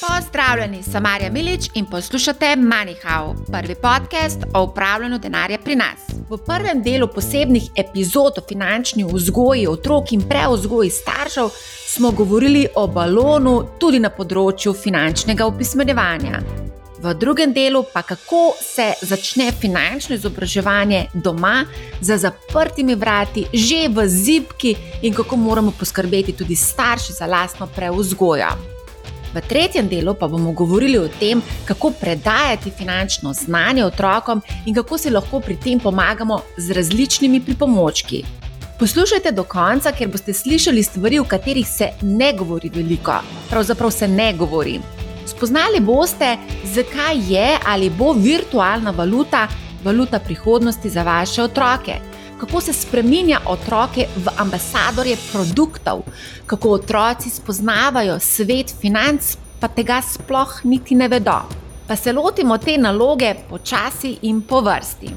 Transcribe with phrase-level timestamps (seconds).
[0.00, 6.00] Pozdravljeni, sem Marja Milič in poslušate MoneyHow, prvi podcast o upravljanju denarja pri nas.
[6.30, 11.50] V prvem delu posebnih epizod o finančni vzgoji otrok in preuzgoji staršev
[11.86, 16.40] smo govorili o balonu tudi na področju finančnega opismenjevanja.
[17.02, 21.64] V drugem delu pa kako se začne finančno izobraževanje doma,
[22.00, 28.69] za zaprtimi vrati, že v zibki in kako moramo poskrbeti tudi starši za lastno preuzgojo.
[29.34, 34.98] V tretjem delu pa bomo govorili o tem, kako predajati finančno znanje otrokom in kako
[34.98, 38.24] si lahko pri tem pomagamo z različnimi pripomočki.
[38.78, 43.20] Poslušajte do konca, ker boste slišali stvari, o katerih se ne govori veliko.
[43.50, 44.80] Pravzaprav se ne govori.
[45.26, 49.48] Spoznali boste, zakaj je ali bo virtualna valuta
[49.84, 52.09] valuta prihodnosti za vaše otroke
[52.40, 56.02] kako se spremenja otroke v ambasadorje produktov,
[56.46, 61.36] kako otroci spoznavajo svet financ, pa tega sploh niti ne vedo.
[61.88, 65.10] Pa se lotimo te naloge počasi in po vrsti.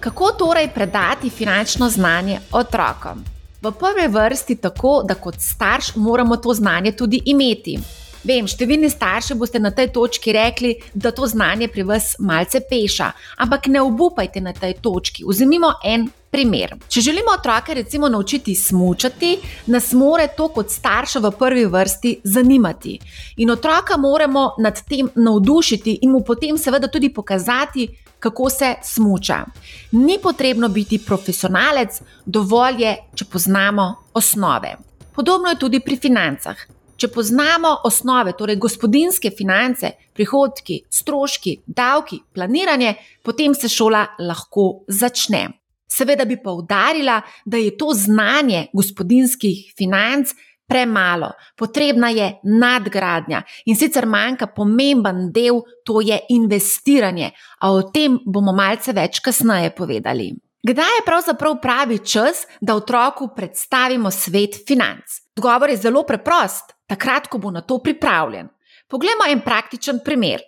[0.00, 3.24] Kako torej predati finančno znanje otrokom?
[3.62, 7.78] V prvi vrsti tako, da kot starš moramo to znanje tudi imeti.
[8.26, 13.12] Vem, številni starši boste na tej točki rekli, da to znanje pri vas malce peša,
[13.38, 15.22] ampak ne obupajte na tej točki.
[15.22, 16.74] Vzemimo en primer.
[16.88, 22.98] Če želimo otroke recimo naučiti smučati, nas more to kot starša v prvi vrsti zanimati.
[23.36, 27.88] In otroka moramo nad tem navdušiti in mu potem seveda tudi pokazati,
[28.20, 29.44] kako se smuča.
[29.92, 34.76] Ni potrebno biti profesionalec, dovolj je, če poznamo osnove.
[35.16, 36.56] Podobno je tudi pri financah.
[36.96, 45.48] Če poznamo osnove, torej gospodinske finance, prihodki, stroški, davki, planiranje, potem se šola lahko začne.
[45.88, 50.34] Seveda bi poudarila, da je to znanje gospodinskih financ
[50.66, 58.18] premalo, potrebna je nadgradnja in sicer manjka pomemben del, to je investiranje, a o tem
[58.26, 60.32] bomo malce več kasneje povedali.
[60.66, 65.20] Kdaj je pravzaprav pravi čas, da otroku predstavimo svet financ?
[65.36, 68.48] Odgovor je zelo preprost: takrat, ko bo na to pripravljen.
[68.88, 70.42] Poglejmo en praktičen primer.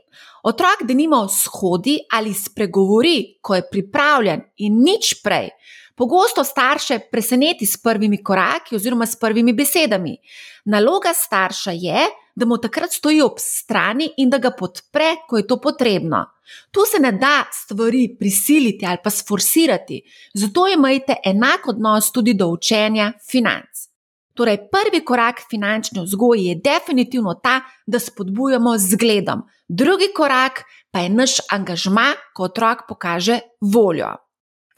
[0.48, 5.50] Otrok, da nima shodi ali spregovori, ko je pripravljen in nič prej,
[5.96, 10.16] pogosto starše preseneti s prvimi koraki oziroma s prvimi besedami.
[10.64, 15.46] Naloga starša je, da mu takrat stoji ob strani in da ga podpre, ko je
[15.46, 16.24] to potrebno.
[16.70, 20.00] Tu se ne da stvari prisiliti ali pa sforsirati,
[20.34, 23.87] zato imejte enak odnos tudi do učenja financ.
[24.38, 31.08] Torej, prvi korak finančne vzgoje je definitivno ta, da spodbujamo zgledom, drugi korak pa je
[31.10, 34.12] naš angažma, ko otrok pokaže voljo.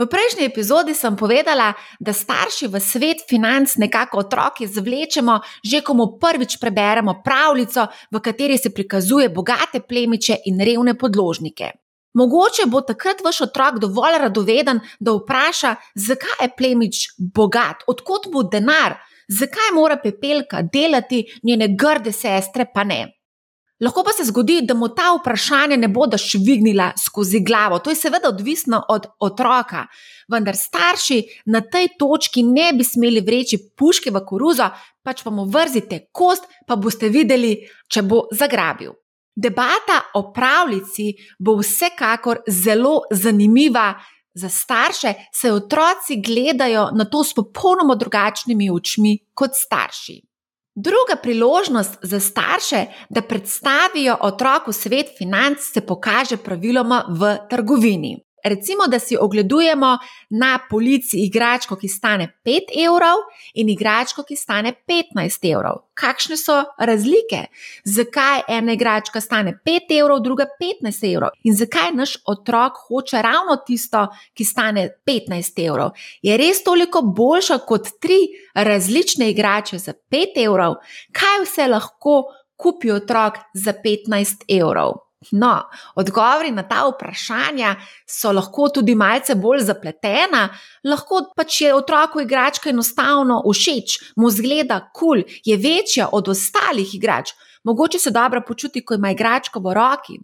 [0.00, 5.94] V prejšnji epizodi sem povedala, da starši v svet financ nekako otroke zvlečemo, že ko
[5.94, 11.70] mu prvič preberemo pravljico, v kateri se prikazuje bogate plemiče in revne podložnike.
[12.14, 18.42] Mogoče bo takrat vaš otrok dovolj radoveden, da vpraša, zakaj je plemič bogat, odkot bo
[18.42, 18.96] denar,
[19.38, 23.06] zakaj mora pepelka delati, njene grde sestre pa ne.
[23.80, 27.78] Lahko pa se zgodi, da mu ta vprašanja ne bodo švignila skozi glavo.
[27.78, 29.86] To je seveda odvisno od otroka,
[30.28, 34.68] vendar starši na tej točki ne bi smeli vreči puške v koruzo,
[35.02, 37.56] pač pa mu vrzite kost, pa boste videli,
[37.88, 38.92] če bo zagrabil.
[39.36, 43.94] Debata o pravljici bo vsekakor zelo zanimiva,
[44.34, 50.22] Za starše se otroci gledajo na to s popolnoma drugačnimi očmi kot starši.
[50.74, 58.29] Druga priložnost za starše, da predstavijo otroku svet financ, se pokaže praviloma v trgovini.
[58.44, 59.98] Recimo, da si ogledujemo
[60.30, 63.24] na polici igračko, ki stane 5 evrov,
[63.54, 65.82] in igračko, ki stane 15 evrov.
[65.94, 67.44] Kakšne so razlike?
[67.84, 71.30] Zakaj ena igračka stane 5 evrov, druga 15 evrov?
[71.44, 75.90] In zakaj naš otrok hoče ravno tisto, ki stane 15 evrov?
[76.22, 78.18] Je res toliko boljša kot tri
[78.54, 80.80] različne igrače za 5 evrov?
[81.12, 82.22] Kaj vse lahko
[82.56, 85.09] kupi otrok za 15 evrov?
[85.32, 85.68] No,
[86.00, 87.74] odgovori na ta vprašanja
[88.08, 90.46] so lahko tudi malce bolj zapletena,
[90.88, 96.94] lahko pač je otroku igračka enostavno všeč, mu zgleda kul, cool, je večja od ostalih
[96.96, 97.34] igrač,
[97.64, 100.16] mogoče se dobro počuti, ko ima igračko v roki.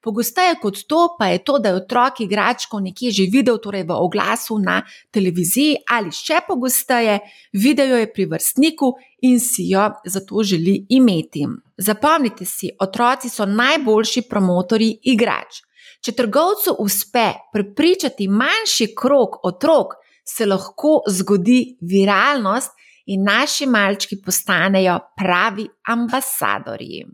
[0.00, 3.96] Pogosteje kot to pa je to, da je otrok igračko nekje že videl, torej v
[4.00, 4.80] oglasu na
[5.12, 7.18] televiziji, ali še pogosteje,
[7.52, 8.94] videl jo je pri vrstniku
[9.28, 11.44] in si jo zato želi imeti.
[11.76, 15.60] Zapomnite si, otroci so najboljši promotori igrač.
[16.00, 22.72] Če trgovcu uspe prepričati manjši krok otrok, se lahko zgodi viralnost
[23.12, 27.04] in naši malčki postanejo pravi ambasadorji.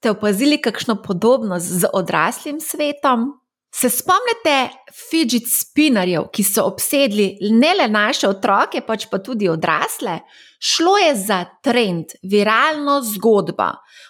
[0.00, 3.32] Ste opazili kakšno podobnost z odraslim svetom?
[3.74, 10.14] Se spomnite fidget spinnerjev, ki so obsedli ne le naše otroke, pač pa tudi odrasle?
[10.56, 13.66] Šlo je za trend, viralno zgodbo.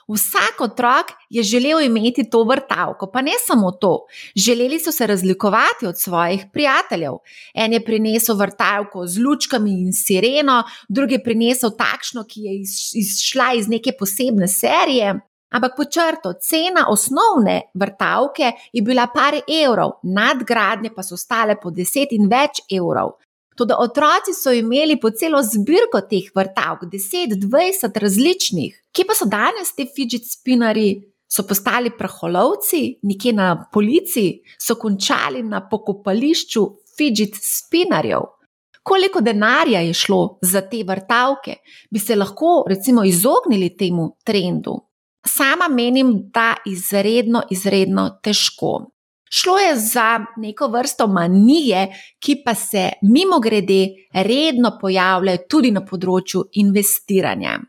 [0.06, 4.06] Vsak otrok je želel imeti to vrtavko, pa ne samo to.
[4.36, 7.18] Želeli so se razlikovati od svojih prijateljev.
[7.54, 12.54] En je prinesel vrtavko z lučkami in sireno, drugi je prinesel takšno, ki je
[13.02, 15.18] izšla iz neke posebne serije.
[15.50, 21.72] Ampak po črto, cena osnovne vrtavke je bila par evrov, nadgradnje pa so stale po
[21.74, 23.16] 10 in več evrov.
[23.58, 28.76] Tudi otroci so imeli po celo zbirko teh vrtavk, 10-20 različnih.
[28.94, 31.00] Kje pa so danes ti fidget spinnerji?
[31.30, 36.64] So postali praholovci, nekje na policiji, so končali na pokopališču
[36.98, 38.24] fidget spinnerjev.
[38.82, 41.60] Koliko denarja je šlo za te vrtavke,
[41.90, 44.89] bi se lahko, recimo, izognili temu trendu?
[45.26, 48.90] Sama menim, da izredno, izredno težko.
[49.32, 51.86] Šlo je za neko vrsto manije,
[52.18, 57.60] ki pa se mimo grede redno pojavljajo tudi na področju investiranja.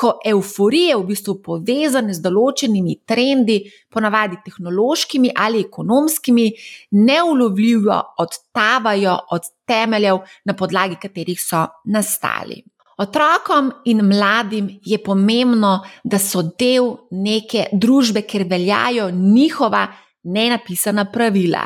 [0.00, 3.58] Ko euforije v bistvu povezane z določenimi trendi,
[3.92, 6.46] ponavadi tehnološkimi ali ekonomskimi,
[6.96, 12.62] neulovljivo odtavajo od temeljev, na podlagi katerih so nastali.
[13.00, 19.86] Otrokom in mladim je pomembno, da so del neke družbe, ker veljajo njihova
[20.28, 21.64] nenapisana pravila.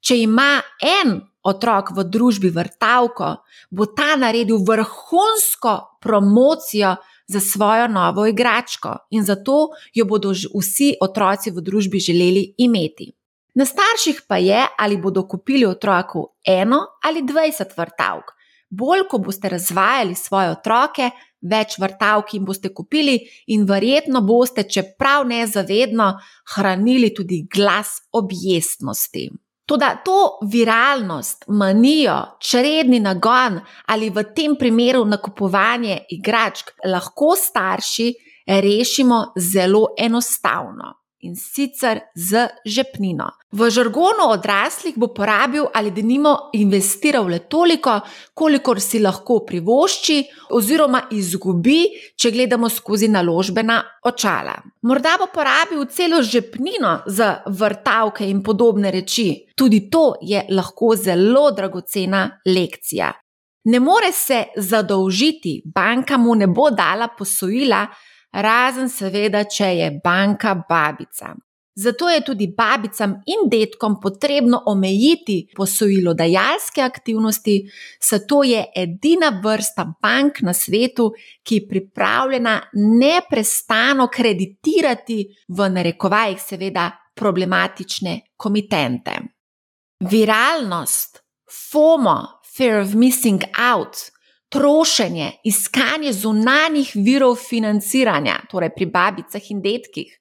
[0.00, 3.34] Če ima en otrok v družbi vrtavko,
[3.70, 6.96] bo ta naredil vrhunsko promocijo
[7.28, 13.12] za svojo novo igračko in zato jo bodo vsi otroci v družbi želeli imeti.
[13.54, 18.32] Na starših pa je, ali bodo kupili otroku eno ali dvajset vrtavk
[18.72, 21.10] bolj ko boste razvajali svoje otroke,
[21.42, 23.18] več vrtavk jim boste kupili
[23.52, 26.12] in verjetno boste, čeprav nezavedno,
[26.56, 29.28] hranili tudi glas objestnosti.
[29.66, 38.10] Toda to viralnost, manijo, čredni nagon ali v tem primeru nakupovanje igračk lahko starši
[38.46, 43.30] rešimo zelo enostavno in sicer z žepnino.
[43.52, 48.00] V žargonu odraslih bo porabil ali denimo investiral le toliko,
[48.34, 50.18] kolikor si lahko privošči
[50.56, 51.84] oziroma izgubi,
[52.16, 54.54] če gledamo skozi naložbena očala.
[54.82, 59.28] Morda bo porabil celo žepnino za vrtavke in podobne reči.
[59.56, 63.12] Tudi to je lahko zelo dragocena lekcija.
[63.64, 67.86] Ne more se zadolžiti, banka mu ne bo dala posojila,
[68.32, 71.34] razen seveda, če je banka babica.
[71.74, 77.54] Zato je tudi babicam in detkom potrebno omejiti posojilodajalske aktivnosti,
[78.00, 81.12] saj to je edina vrsta bank na svetu,
[81.42, 89.16] ki je pripravljena neprestano kreditirati v narekovajih, seveda, problematične komitente.
[90.00, 91.22] Viralnost,
[91.70, 94.11] FOMO, fear of missing out,
[94.52, 100.18] trošenje, iskanje zunanjih virov financiranja, torej pri babicah in detkih.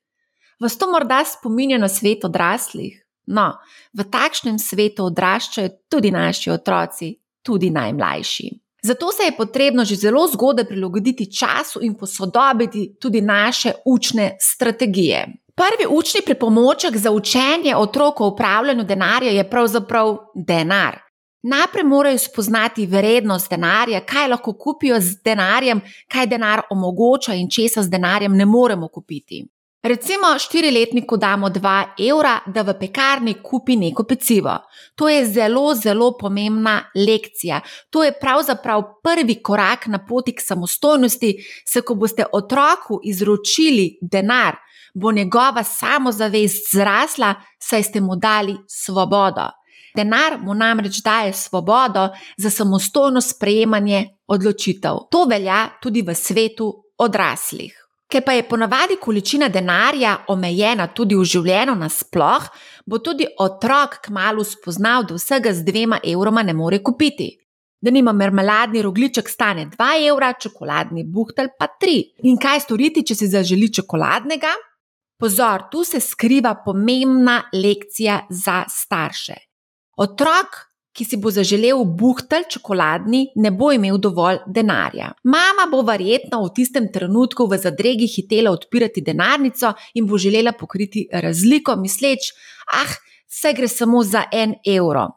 [0.60, 2.96] Vas to morda spominja na svet odraslih?
[3.28, 3.52] No,
[3.94, 7.14] v takšnem svetu odraščajo tudi naši otroci,
[7.44, 8.50] tudi najmlajši.
[8.84, 15.28] Zato se je potrebno že zelo zgodaj prilagoditi času in posodobiti tudi naše učne strategije.
[15.56, 21.11] Prvi učni pripomoček za učenje otrok o upravljanju denarja je pravzaprav denar.
[21.44, 27.82] Najprej morajo spoznati vrednost denarja, kaj lahko kupijo z denarjem, kaj denar omogoča in česa
[27.84, 29.42] z denarjem ne moremo kupiti.
[29.84, 34.60] Recimo, štiriletniku damo 2 evra, da v pekarni kupi neko pecivo.
[34.96, 37.62] To je zelo, zelo pomembna lekcija.
[37.90, 41.34] To je pravzaprav prvi korak na poti k samostojnosti,
[41.66, 44.56] se ko boste otroku izročili denar,
[44.94, 49.50] bo njegova samozavest zrasla, saj ste mu dali svobodo.
[49.96, 55.08] Denar mu namreč daje svobodo za samostojno sprejemanje odločitev.
[55.12, 57.78] To velja tudi v svetu odraslih.
[58.12, 62.48] Ker pa je ponavadi količina denarja omejena tudi v življenju nasploh,
[62.86, 67.30] bo tudi otrok kmalo spoznal, da vsega z dvema evroma ne more kupiti.
[67.82, 71.96] Da nima mermeladni rogliček stane 2 evra, čokoladni buhtelj pa 3.
[72.28, 74.52] In kaj storiti, če si zaželi čokoladnega?
[75.22, 79.40] Pozor, tu se skriva pomembna lekcija za starše.
[79.98, 85.12] Otrok, ki si bo zaželel buhtelj čokoladni, ne bo imel dovolj denarja.
[85.24, 91.08] Mama bo verjetno v tistem trenutku v zadregi hitela odpirati denarnico in bo želela pokriti
[91.12, 92.34] razliko, misleč,
[92.76, 92.92] ah,
[93.32, 95.08] vse gre samo za en evro.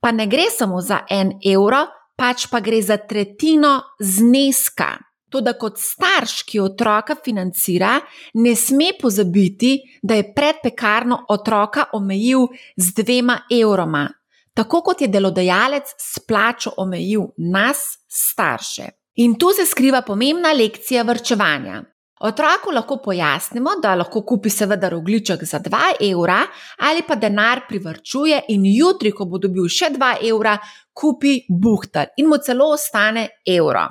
[0.00, 1.86] Pa ne gre samo za en evro,
[2.16, 4.98] pač pa gre za tretjino zneska.
[5.32, 7.94] Toda kot starš, ki otroka financira,
[8.34, 14.10] ne sme pozabiti, da je pred pekarno otroka omejil z dvema evroma,
[14.54, 18.88] tako kot je delodajalec s plačo omejil nas, starše.
[19.14, 21.82] In tu se skriva pomembna lekcija vrčevanja.
[22.22, 26.38] Otroku lahko pojasnimo, da lahko kupi seveda rogliček za 2 evra
[26.78, 30.54] ali pa denar privrčuje in jutri, ko bo dobil še 2 evra,
[30.94, 33.88] kupi buhtar in mu celo ostane evro.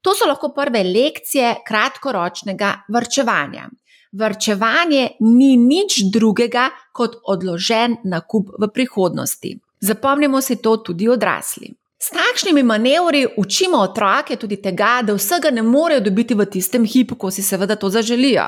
[0.00, 3.68] To so lahko prve lekcije kratkoročnega vrčevanja.
[4.12, 9.56] Vrčevanje ni nič drugega kot odložen nakup v prihodnosti.
[9.80, 11.74] Zapomnimo si to tudi odrasli.
[11.98, 17.16] S takšnimi manevri učimo otroke tudi tega, da vsega ne morejo dobiti v tistem hipu,
[17.16, 18.44] ko si seveda to zaželijo.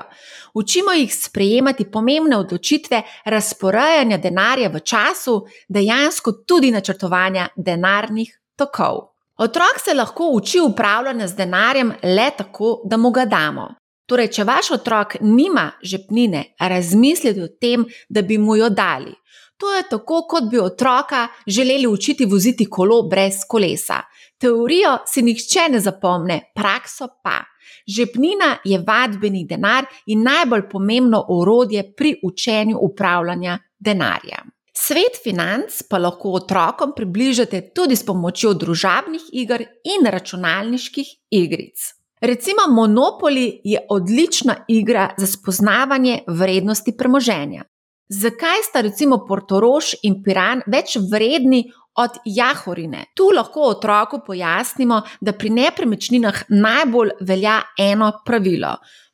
[0.54, 9.00] Učimo jih sprejemati pomembne odločitve razporejanja denarja v času, dejansko tudi načrtovanja denarnih tokov.
[9.38, 13.68] Otrok se lahko uči upravljanja z denarjem le tako, da mu ga damo.
[14.06, 19.14] Torej, če vaš otrok nima žepnine, razmislite o tem, da bi mu jo dali.
[19.58, 24.02] To je tako, kot bi otroka želeli učiti voziti kolo brez kolesa.
[24.38, 27.40] Teorijo si nihče ne zapomne, prakso pa.
[27.86, 34.44] Žepnina je vadbeni denar in najbolj pomembno orodje pri učenju upravljanja denarja.
[34.74, 41.88] Svet financ pa lahko otrokom približate tudi s pomočjo družabnih iger in računalniških igric.
[42.20, 47.64] Recimo Monopoly je odlična igra za spoznavanje vrednosti premoženja.
[48.08, 51.66] Zakaj sta recimo Portorož in Piran več vredni
[52.00, 53.02] od Jahorine?
[53.14, 58.70] Tu lahko otroku pojasnimo, da pri nepremičninah najbolj velja eno pravilo: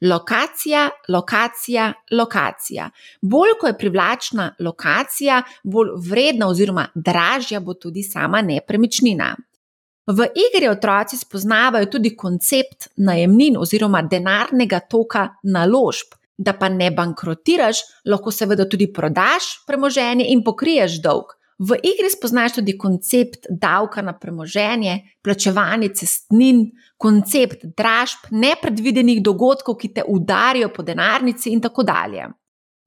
[0.06, 2.88] lokacija, lokacija, lokacija.
[3.22, 9.34] Bolj ko je privlačna lokacija, bolj vredna oziroma dražja bo tudi sama nepremičnina.
[10.06, 16.14] V igri otroci spoznavajo tudi koncept najemnin oziroma denarnega toka naložb.
[16.36, 21.36] Da pa ne bankrotiraš, lahko seveda tudi prodaš premoženje in pokriješ dolg.
[21.58, 26.64] V igri spoznaš tudi koncept davka na premoženje, plačevanje cestnin,
[26.98, 32.26] koncept dražb, nepredvidenih dogodkov, ki te udarijo po denarnici in tako dalje.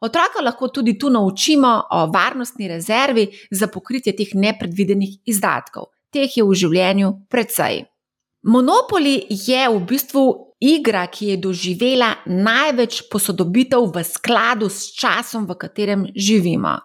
[0.04, 5.94] Otroka lahko tudi tu naučimo o varnostni rezervi za pokritje teh nepredvidenih izdatkov.
[6.14, 7.86] Teh je v življenju precej.
[8.48, 15.58] Monopoli je v bistvu igra, ki je doživela največ posodobitev v skladu s časom, v
[15.60, 16.78] katerem živimo.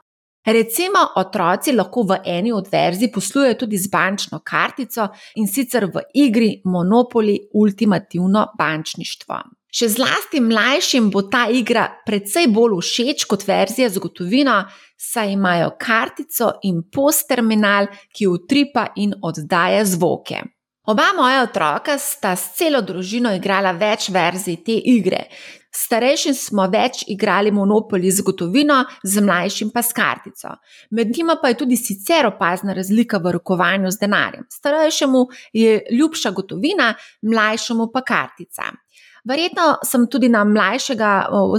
[0.42, 5.06] Recimo, otroci lahko v eni od verzij poslujejo tudi z bančno kartico
[5.38, 9.38] in sicer v igri Monopoly Ultimativno bančništvo.
[9.72, 14.56] Še zlasti mlajšim bo ta igra precej bolj všeč kot verzija z gotovino,
[14.98, 20.42] saj imajo kartico in post terminal, ki utripa in oddaja zvoke.
[20.86, 25.28] Oba moja otroka sta s celo družino igrala več verzij te igre.
[25.72, 30.56] Starejšim smo več igrali Monopoly z gotovino, z mlajšim pa s kartico.
[30.90, 34.48] Med njima pa je tudi sicer opazna razlika v rokovanju z denarjem.
[34.50, 35.22] Starejšemu
[35.54, 36.90] je ljubša gotovina,
[37.22, 38.74] mlajšemu pa kartica.
[39.24, 41.12] Verjetno sem tudi na mlajšega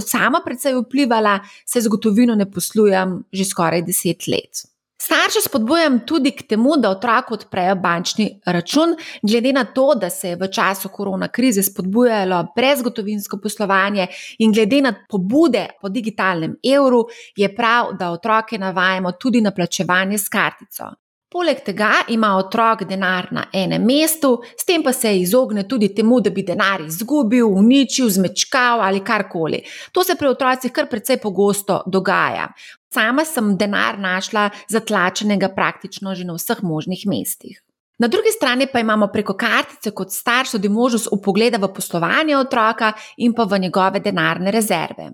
[0.04, 4.68] sama precej vplivala, se z gotovino ne poslujem že skoraj deset let.
[5.04, 10.28] Starše spodbujam tudi k temu, da otroku odprejo bančni račun, glede na to, da se
[10.28, 14.06] je v času korona krize spodbujalo brezgotovinsko poslovanje
[14.38, 17.04] in glede na pobude po digitalnem evru,
[17.36, 21.03] je prav, da otroke navajamo tudi na plačevanje s kartico.
[21.34, 26.20] Poleg tega ima otrok denar na enem mestu, s tem pa se izogne tudi temu,
[26.22, 29.64] da bi denar izgubil, uničil, zmečkal ali karkoli.
[29.92, 32.52] To se pri otrocih kar precej pogosto dogaja.
[32.94, 37.58] Sama sem denar našla zatlačenega praktično že na vseh možnih mestih.
[37.98, 42.92] Na drugi strani pa imamo preko kartice kot starš tudi možnost upogleda v poslovanje otroka
[43.16, 45.10] in pa v njegove denarne rezerve.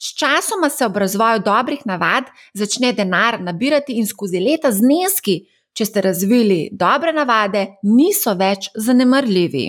[0.00, 5.40] Sčasoma se ob razvoju dobrih navad začne denar nabirati in skozi leta zneski,
[5.72, 9.68] če ste razvili dobre navade, niso več zanemrljivi.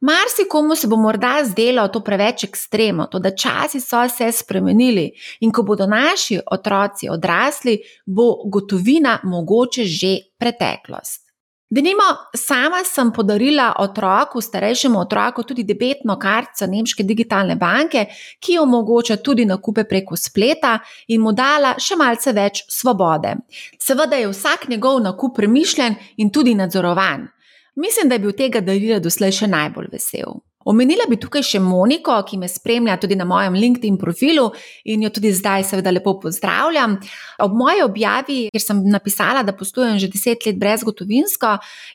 [0.00, 5.52] Marsikomu se bo morda zdelo to preveč ekstremno, to da časi so se spremenili in
[5.52, 11.25] ko bodo naši otroci odrasli, bo gotovina mogoče že preteklost.
[11.68, 12.02] Denimo,
[12.36, 18.04] sama sem podarila otroku, starejšemu otroku, tudi debetno kartico Nemške digitalne banke,
[18.38, 23.34] ki omogoča tudi nakupe preko spleta in mu dala še malce več svobode.
[23.82, 27.26] Seveda je vsak njegov nakup premišljen in tudi nadzorovan.
[27.74, 30.38] Mislim, da je bil tega darila doslej še najbolj vesel.
[30.66, 34.48] Omenila bi tukaj še Moniko, ki me spremlja tudi na mojem LinkedIn profilu
[34.90, 36.96] in jo tudi zdaj, seveda, lepo pozdravljam.
[37.44, 41.52] Ob moji objavi, kjer sem napisala, da poslujem že deset let brezgotovinsko,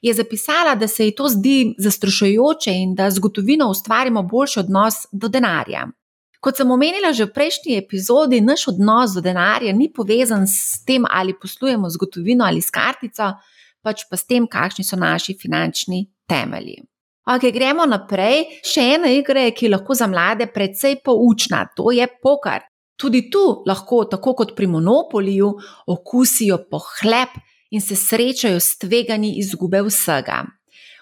[0.08, 5.04] je zapisala, da se ji to zdi zastrašujoče in da z gotovino ustvarimo boljši odnos
[5.12, 5.90] do denarja.
[6.42, 11.04] Kot sem omenila že v prejšnji epizodi, naš odnos do denarja ni povezan s tem,
[11.06, 13.34] ali poslujemo z gotovino ali s kartico,
[13.84, 16.80] pač pa s tem, kakšni so naši finančni temelji.
[17.30, 18.48] Ok, gremo naprej.
[18.66, 22.66] Še ena igra je, ki je lahko za mlade precej poučna, to je poker.
[22.98, 25.52] Tudi tu lahko, tako kot pri monopoliju,
[25.94, 27.38] okusijo po hleb
[27.72, 30.42] in se srečajo s tveganji izgube vsega.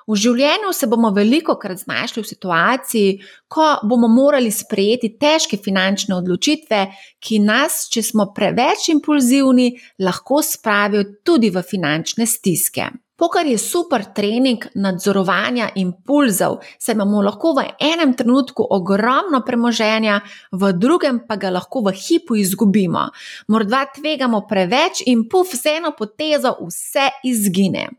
[0.10, 3.10] V življenju se bomo veliko krat znašli v situaciji,
[3.48, 6.80] ko bomo morali sprejeti težke finančne odločitve,
[7.22, 9.70] ki nas, če smo preveč impulzivni,
[10.02, 12.90] lahko spravijo tudi v finančne stiske.
[13.20, 20.22] Pokar je super trening nadzorovanja impulzov, saj imamo lahko v enem trenutku ogromno premoženja,
[20.56, 23.10] v drugem pa ga lahko v hipu izgubimo.
[23.52, 27.90] Morda tvegamo preveč in puf, z eno potezo vse izgine.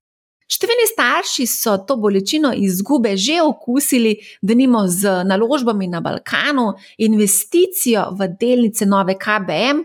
[0.51, 8.09] Številni starši so to bolečino izgube že okusili, da nimo z naložbami na Balkanu, investicijo
[8.19, 9.85] v delnice nove KBM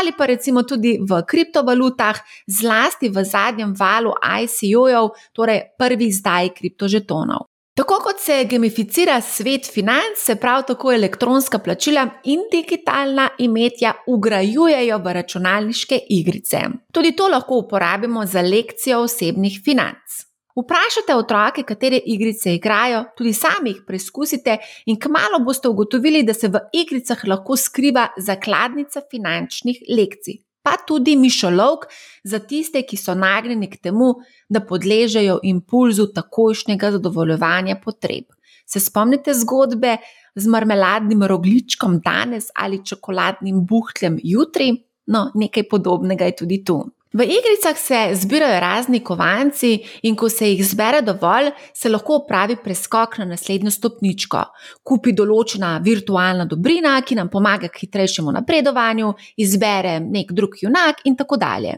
[0.00, 7.52] ali pa recimo tudi v kriptovalutah, zlasti v zadnjem valu ICO-jev, torej prvi zdaj kriptožetonov.
[7.72, 14.98] Tako kot se gamificira svet financ, se prav tako elektronska plačila in digitalna imetja ugrajujejo
[14.98, 16.60] v računalniške igrice.
[16.92, 20.31] Tudi to lahko uporabimo za lekcijo osebnih financ.
[20.52, 26.50] Vprašajte otroke, katere igrice igrajo, tudi sami jih preizkusite, in kmalo boste ugotovili, da se
[26.52, 31.88] v igricah lahko skriva zakladnica finančnih lekcij, pa tudi mišolovk
[32.24, 34.12] za tiste, ki so nagnjeni k temu,
[34.48, 38.28] da podležejo impulzu takojšnjega zadovoljevanja potreb.
[38.68, 39.96] Se spomnite zgodbe
[40.34, 44.74] z marmeladnim rogličkom danes ali čokoladnim buhljem jutri?
[45.06, 46.82] No, nekaj podobnega je tudi tu.
[47.12, 52.56] V igricah se zbirajo razni kovanci, in ko se jih zbere dovolj, se lahko opravi
[52.64, 54.44] preskok na naslednjo stopničko.
[54.82, 59.12] Kupi določena virtualna dobrina, ki nam pomaga k hitrejšemu napredovanju,
[59.44, 61.74] izbere nek drug junak in tako dalje.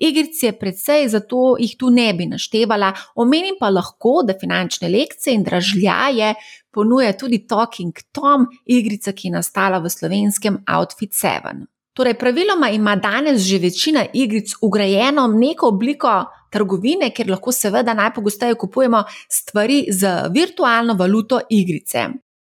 [0.00, 5.34] Igrice je predvsej, zato jih tu ne bi naštevala, omenim pa lahko, da finančne lekcije
[5.36, 6.30] in dražljaje
[6.72, 11.68] ponuja tudi Talking Tom, igrica, ki je nastala v slovenskem Outfit 7.
[11.92, 18.54] Torej, praviloma ima danes že večina igric ugrajeno neko obliko trgovine, ker lahko seveda najpogosteje
[18.54, 22.06] kupujemo stvari z virtualno valuto igrice.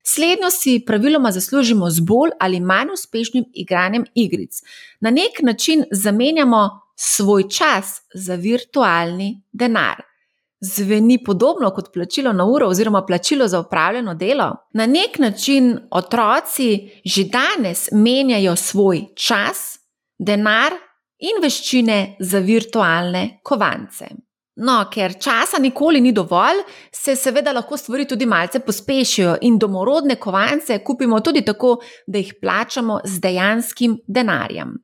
[0.04, 4.62] Slednjo si praviloma zaslužimo z bolj ali manj uspešnim igranjem igric.
[5.00, 10.11] Na nek način zamenjamo svoj čas za virtualni denar
[10.62, 14.56] zveni podobno kot plačilo na uro oziroma plačilo za upravljeno delo.
[14.74, 19.78] Na nek način otroci že danes menjajo svoj čas,
[20.18, 20.72] denar
[21.18, 24.06] in veščine za virtualne kovance.
[24.56, 26.60] No, ker časa nikoli ni dovolj,
[26.92, 32.34] se seveda lahko stvari tudi malce pospešijo in domorodne kovance kupimo tudi tako, da jih
[32.40, 34.76] plačamo z dejanskim denarjem.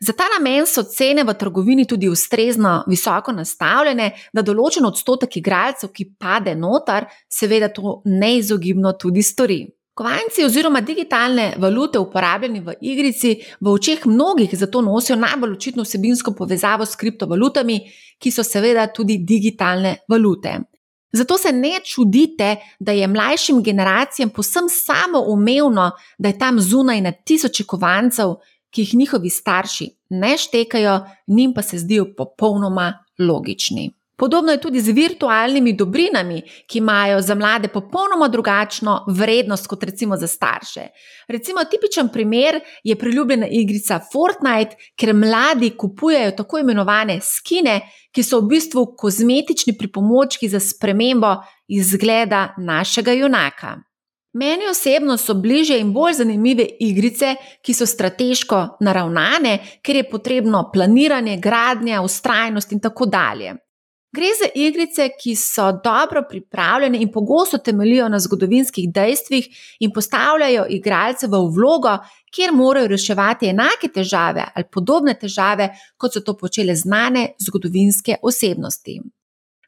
[0.00, 5.90] Za ta namen so cene v trgovini tudi ustrezno visoko nastavljene, da določen odstotek igralcev,
[5.92, 9.60] ki pade noter, seveda to neizogibno tudi stori.
[10.00, 16.32] Kovanci oziroma digitalne valute, uporabljeni v igrici, v očeh mnogih zato nosijo najbolj očitno vsebinsko
[16.32, 17.76] povezavo s kriptovalutami,
[18.16, 20.54] ki so seveda tudi digitalne valute.
[21.12, 27.12] Zato se ne čudite, da je mlajšim generacijam posem samoumevno, da je tam zunaj na
[27.12, 28.38] tisoče kovancev,
[28.70, 33.90] ki jih njihovi starši ne štekajo, njim pa se zdijo popolnoma logični.
[34.20, 40.16] Podobno je tudi z virtualnimi dobrinami, ki imajo za mlade popolnoma drugačno vrednost kot recimo
[40.16, 40.80] za starše.
[41.28, 47.80] Recimo tipičen primer je priljubljena igrica Fortnite, ker mladi kupujejo tako imenovane skine,
[48.12, 51.36] ki so v bistvu kozmetični pripomočki za spremembo
[51.68, 53.78] izgleda našega junaka.
[54.32, 60.68] Meni osebno so bliže in bolj zanimive igrice, ki so strateško naravnane, ker je potrebno
[60.72, 63.56] planiranje, gradnja, ustrajnost in tako dalje.
[64.14, 69.46] Gre za igrice, ki so dobro pripravljene in pogosto temeljijo na zgodovinskih dejstvih
[69.80, 71.98] in postavljajo igralce v vlogo,
[72.34, 79.00] kjer morajo reševati enake težave ali podobne težave, kot so to počele znane zgodovinske osebnosti.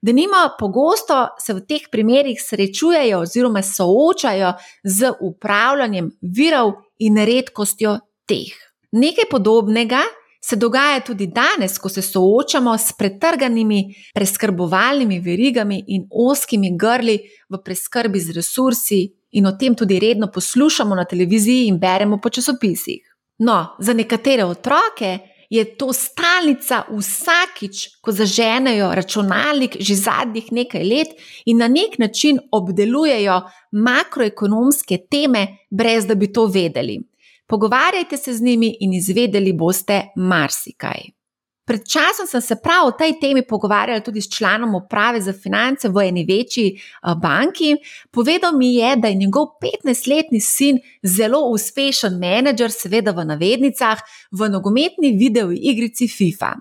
[0.03, 4.53] Da nima pogosto se v teh primerih srečujejo oziroma soočajo
[4.85, 8.51] z upravljanjem virov in redkostjo teh.
[8.93, 10.03] Nekaj podobnega
[10.45, 17.63] se dogaja tudi danes, ko se soočamo s pretrganimi preskrbovalnimi verigami in oskimi grli v
[17.65, 23.15] preskrbi z resursi in o tem tudi redno poslušamo na televiziji in beremo po časopisih.
[23.39, 25.19] No, za nekatere otroke
[25.53, 31.11] je to stalnica vsakič, ko zaženejo računalnik že zadnjih nekaj let
[31.45, 33.41] in na nek način obdelujejo
[33.73, 37.01] makroekonomske teme, brez da bi to vedeli.
[37.47, 41.22] Pogovarjajte se z njimi in izvedeli boste marsikaj.
[41.65, 45.89] Pred časom sem se prav o tej temi pogovarjala tudi s članom uprave za finance
[45.89, 46.81] v eni večji
[47.23, 47.77] banki.
[48.11, 54.49] Povedal mi je, da je njegov 15-letni sin zelo uspešen menedžer, seveda v navednicah, v
[54.51, 56.53] nogometni video igrici FIFA.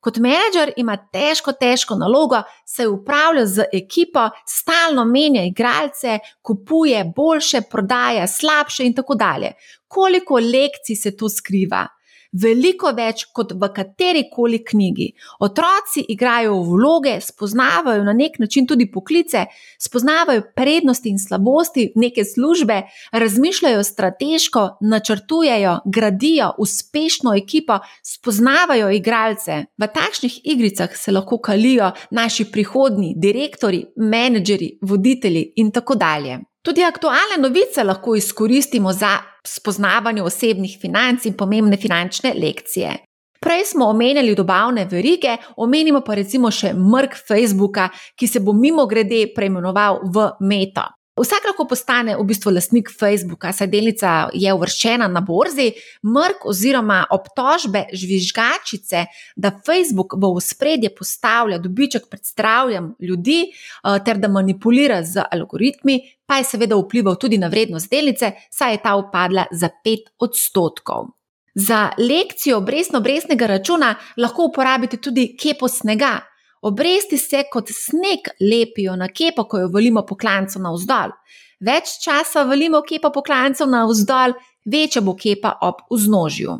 [0.00, 7.60] Kot menedžer ima težko, težko nalogo, se upravlja z ekipo, stalno menja igralce, kupuje boljše,
[7.70, 9.52] prodaja slabše in tako dalje.
[9.88, 11.86] Koliko lekcij se tu skriva?
[12.32, 15.08] Veliko več kot v kateri koli knjigi.
[15.40, 19.46] Otroci igrajo vloge, spoznavajo na nek način tudi poklice,
[19.78, 29.64] spoznavajo prednosti in slabosti neke službe, razmišljajo strateško, načrtujejo, gradijo uspešno ekipo, spoznavajo igralce.
[29.78, 36.38] V takšnih igricah se lahko kalijo naši prihodni direktori, menedžeri, voditelji in tako dalje.
[36.62, 42.96] Tudi aktualne novice lahko izkoristimo za spoznavanje osebnih financ in pomembne finančne lekcije.
[43.40, 48.84] Prej smo omenjali dobavne verige, omenimo pa recimo še mrk Facebooka, ki se bo mimo
[48.86, 50.90] grede preimenoval v Meta.
[51.20, 55.66] Vsak lahko postane v bistvu lastnik Facebooka, saj delnica je uvrščena na borzi,
[56.06, 59.02] mrk oziroma obtožbe žvižgačice,
[59.36, 65.98] da Facebook v ospredje postavlja dobiček pred zdravjem ljudi eh, ter da manipulira z algoritmi,
[66.24, 71.10] pa je seveda vplival tudi na vrednost delnice, saj je ta upadla za 5 odstotkov.
[71.54, 76.20] Za lekcijo brezno-breznega računa lahko uporabite tudi kepo snega,
[76.62, 81.14] Obresti se kot sneg lepijo na kepo, ko jo valimo po klancu navzdol.
[81.60, 86.58] Več časa valimo kepo po klancu navzdol, večja bo kepa ob vznožju.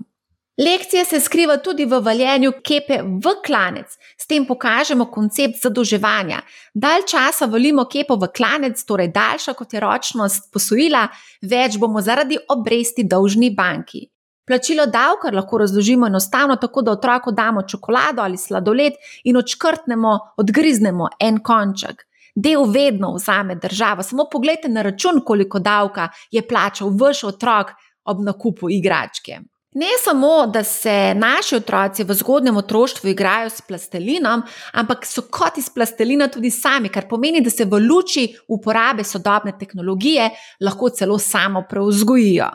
[0.60, 6.42] Lekcija se skriva tudi v valjenju kepe v klanec, s tem pokažemo koncept zadolževanja.
[6.74, 11.06] Dalj časa valimo kepo v klanec, torej daljša kot je ročnost posojila,
[11.40, 14.04] več bomo zaradi obresti dolžni banki.
[14.50, 18.92] Plačilo davka lahko razložimo enostavno tako, da otroku damo čokolado ali sladoled
[19.24, 22.02] in odškrtnemo, odgriznemo en konček.
[22.34, 27.70] Del vedno vzame država, samo pogledajte na račun, koliko davka je plačal vaš otrok
[28.04, 29.38] ob nakupu igračke.
[29.74, 35.58] Ne samo, da se naši otroci v zgodnem otroštvu igrajo s plastelinom, ampak so kot
[35.58, 41.18] iz plastelina tudi sami, kar pomeni, da se v luči uporabe sodobne tehnologije lahko celo
[41.18, 42.50] samo preuzgojijo.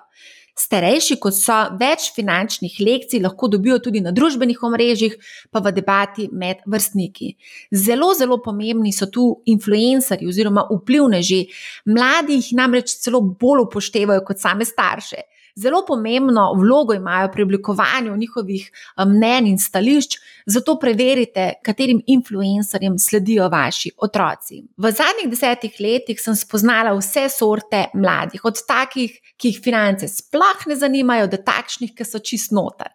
[0.56, 5.18] Starejši, kot so, več finančnih lekcij lahko dobijo tudi na družbenih omrežjih,
[5.52, 7.34] pa v debati med vrstniki.
[7.76, 11.42] Zelo, zelo pomembni so tu influencerji oziroma vplivneži.
[11.92, 18.18] Mladi jih namreč celo bolj upoštevajo kot same starše zelo pomembno vlogo imajo pri oblikovanju
[18.18, 24.62] njihovih eh, mnen in stališč, zato preverite, katerim influencerjem sledijo vaši otroci.
[24.78, 30.68] V zadnjih desetih letih sem spoznala vse sorte mladih, od takih, ki jih finance sploh
[30.68, 32.92] ne zanimajo, do takšnih, ki so čist noter.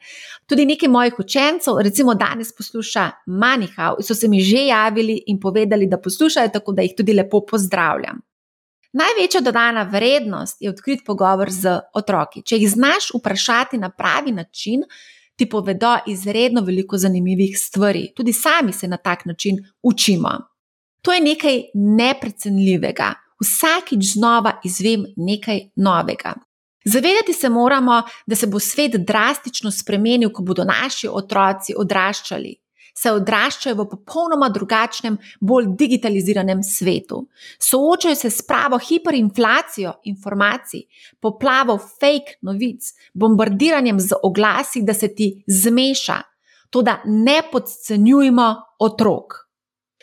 [0.47, 5.87] Tudi nekaj mojih učencev, recimo danes posluša Manihau, so se mi že javili in povedali,
[5.87, 8.30] da poslušajo, tako da jih tudi lepo pozdravljam.
[8.93, 12.43] Največja dodana vrednost je odkrit pogovor z otroki.
[12.43, 14.83] Če jih znaš vprašati na pravi način,
[15.37, 18.11] ti povedo izredno veliko zanimivih stvari.
[18.17, 20.31] Tudi sami se na tak način učimo.
[21.03, 23.15] To je nekaj neprecenljivega.
[23.41, 26.35] Vsakič znova izvem nekaj novega.
[26.85, 32.60] Zavedati se moramo, da se bo svet drastično spremenil, ko bodo naši otroci odraščali
[32.95, 37.23] se odraščajo v popolnoma drugačnem, bolj digitaliziranem svetu.
[37.59, 40.87] Soočajo se s pravo hiperinflacijo informacij,
[41.21, 46.21] poplavo fake novic, bombardiranjem z oglasi, da se ti zmeša.
[46.71, 48.49] To, da ne podcenjujemo
[48.79, 49.35] otrok.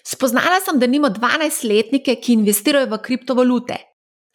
[0.04, 3.78] Spoznala sem, da nimo 12-letnike, ki investirajo v kriptovalute.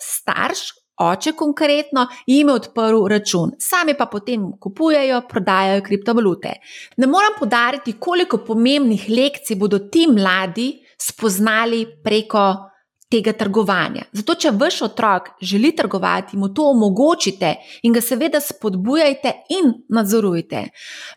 [0.01, 6.53] Starš oče konkretno jim je odprl račun, sami pa potem kupujejo, prodajajo kriptovalute.
[6.97, 12.73] Ne moram podariti, koliko pomembnih lekcij bodo ti mladi spoznali preko
[13.13, 14.07] tega trgovanja.
[14.17, 20.63] Zato, če vaš otrok želi trgovati, mu to omogočite in ga seveda spodbujajte in nadzorujte.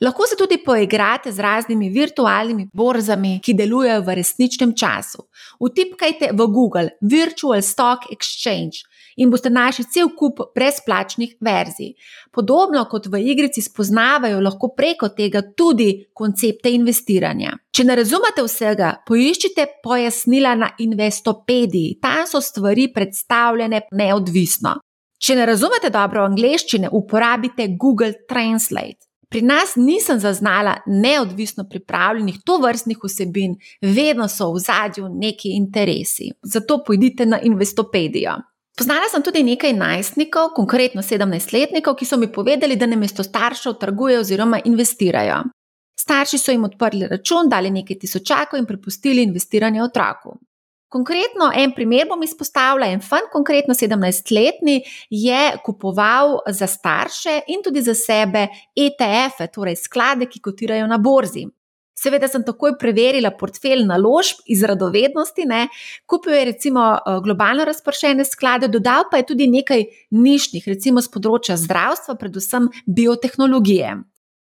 [0.04, 5.24] Lahko se tudi poigrate z raznimi virtualnimi borzami, ki delujejo v resničnem času.
[5.64, 8.84] Vtipkajte v Google Virtual Stock Exchange
[9.16, 11.94] in boste našli cel kup brezplačnih verzij.
[12.32, 17.56] Podobno kot v igrici spoznavajo lahko preko tega tudi koncepte investiranja.
[17.72, 24.78] Če ne razumete vsega, poiščite pojasnila na Investopediji, tam so stvari predstavljene neodvisno.
[25.18, 29.06] Če ne razumete dobro angleščine, uporabite Google Translate.
[29.30, 36.30] Pri nas nisem zaznala neodvisno pripravljenih to vrstnih vsebin, vedno so v zadju neki interesi.
[36.44, 38.36] Zato pojdite na Investopedijo.
[38.76, 44.20] Poznala sem tudi nekaj najstnikov, konkretno 17-letnikov, ki so mi povedali, da namesto staršev trgujejo
[44.20, 45.38] oziroma investirajo.
[46.00, 50.36] Starši so jim odprli račun, dali nekaj tisočakov in prepustili investiranje otroku.
[50.92, 52.88] Konkretno en primer bom izpostavila.
[52.92, 60.28] En fan, konkretno 17-letni, je kupoval za starše in tudi za sebe ETF-e, torej sklade,
[60.28, 61.48] ki kotirajo na borzi.
[61.96, 65.68] Seveda sem takoj preverila portfelj naložb iz radovednosti, ne.
[66.06, 71.14] kupil je recimo eh, globalno razpršene sklade, dodal pa je tudi nekaj nišnih, recimo z
[71.14, 73.96] področja zdravstva, predvsem biotehnologije.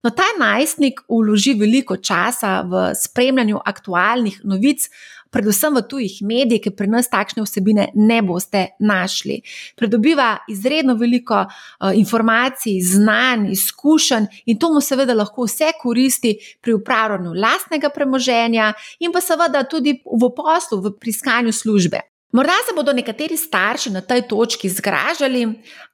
[0.02, 4.88] No, ta najstnik vloži veliko časa v spremljanju aktualnih novic,
[5.32, 9.42] predvsem v tujih medijih, ki pri nas takšne vsebine ne boste našli.
[9.80, 16.76] Pridobiva izredno veliko uh, informacij, znanj, izkušenj in to mu seveda lahko vse koristi pri
[16.78, 22.02] upravljanju lastnega premoženja in pa seveda tudi v poslu, v priskanju službe.
[22.32, 25.44] Morda se bodo nekateri starši na tej točki zgražali,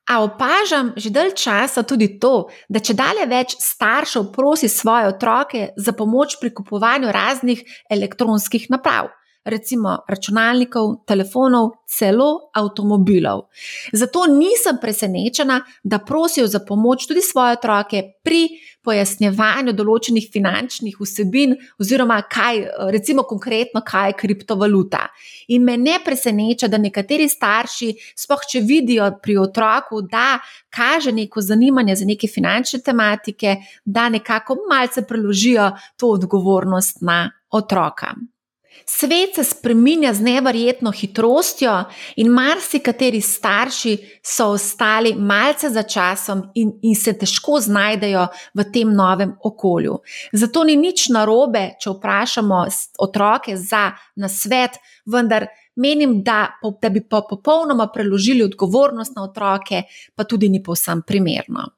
[0.07, 5.69] a opažam že dalj časa tudi to, da če dalje več staršev prosi svoje otroke
[5.75, 9.11] za pomoč pri kupovanju raznih elektronskih naprav
[9.47, 13.47] recimo računalnikov, telefonov, celo avtomobilov.
[13.93, 18.47] Zato nisem presenečena, da prosijo za pomoč tudi svoje otroke pri
[18.87, 22.61] pojasnjevanju določenih finančnih vsebin, oziroma kaj,
[22.93, 25.03] recimo konkretno, kaj je kriptovaluta.
[25.55, 30.37] In me ne preseneča, da nekateri starši, spoh če vidijo pri otroku, da
[30.71, 38.15] kaže neko zanimanje za neke finančne tematike, da nekako malce preložijo to odgovornost na otroka.
[38.85, 41.83] Svet se spremenja z nevrjetno hitrostjo,
[42.15, 48.93] in marsikateri starši so ostali malce za časom in, in se težko znajdejo v tem
[48.93, 49.99] novem okolju.
[50.31, 52.65] Zato ni nič narobe, če vprašamo
[52.99, 59.83] otroke za nasvet, vendar menim, da, da bi pa popolnoma preložili odgovornost na otroke,
[60.15, 61.76] pa tudi ni povsem primerno.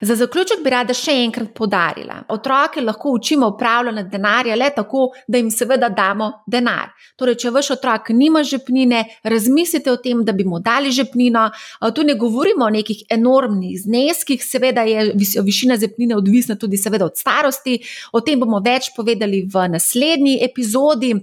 [0.00, 5.38] Za zaključek bi rada še enkrat podarila: otroke lahko učimo upravljati denarja le tako, da
[5.38, 6.94] jim seveda damo denar.
[7.20, 11.50] Torej, če vaš otrok nima žepnine, razmislite o tem, da bi mu dali žepnino.
[11.94, 15.10] Tu ne govorimo o nekih enormnih zneskih, seveda je
[15.44, 17.80] višina žepnine odvisna tudi od starosti.
[18.12, 21.18] O tem bomo več povedali v naslednji epizodi.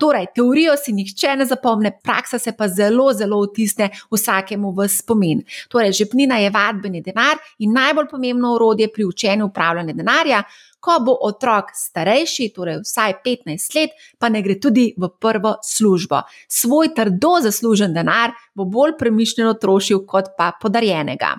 [0.00, 5.42] Torej, teorijo si nihče ne zapomne, praksa se pa zelo, zelo vtisne vsakemu v spomin.
[5.68, 10.42] Torej, žepnina je vadbeni denar in najbolj pomembno orodje pri učenju upravljanja denarja.
[10.82, 16.24] Ko bo otrok starejši, torej vsaj 15 let, pa ne gre tudi v prvo službo.
[16.48, 21.36] Svoj trdo zaslužen denar bo bolj premišljeno trošil kot pa podarjenega.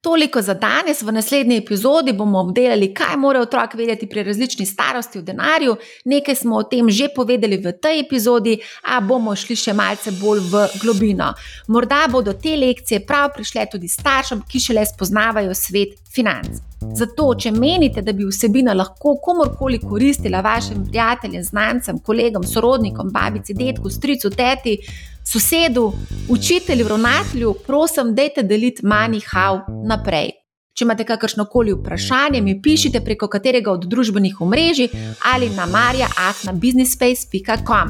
[0.00, 5.18] Toliko za danes, v naslednji epizodi bomo obdelali, kaj mora otrok vedeti pri različni starosti
[5.18, 5.74] v denarju.
[6.04, 8.56] Nekaj smo o tem že povedali v tej epizodi,
[8.88, 11.34] a bomo šli še malce bolj v globino.
[11.68, 16.69] Morda bodo te lekcije prav prišle tudi staršem, ki šele spoznavajo svet financ.
[16.80, 23.54] Zato, če menite, da bi vsebina lahko komorkoli koristila vašim prijateljem, znancem, kolegom, sorodnikom, babici,
[23.54, 24.78] detku, stricu, teti,
[25.24, 25.92] sosedu,
[26.28, 30.39] učitelju, ravnatelju, prosim, dajte deliti manjhav naprej.
[30.70, 34.88] Če imate kakršno koli vprašanje, mi pišite preko katerega od družbenih omrežij
[35.32, 37.88] ali na marja.afnabusinessspace.com.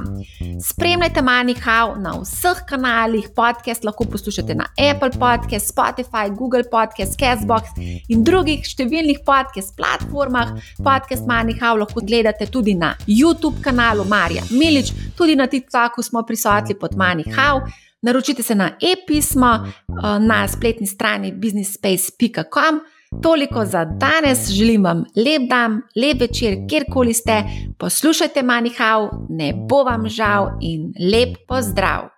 [0.64, 7.62] Spremljajte MoneyHow na vseh kanalih, podcast lahko poslušate na Apple Podcast, Spotify, Google Podcast, Castbox
[8.08, 10.48] in drugih številnih podcast platformah.
[10.80, 16.74] Podcast MoneyHow lahko gledate tudi na YouTube kanalu Marja Milič, tudi na TikToku smo prisotni
[16.80, 17.60] pod MoneyHow.
[18.02, 22.80] Naročite se na e-pismo eh, na spletni strani businessspace.com.
[23.22, 27.42] Toliko za danes, želim vam lep dan, lep večer, kjerkoli ste,
[27.78, 32.10] poslušajte Manihau, ne bo vam žal in lep pozdrav!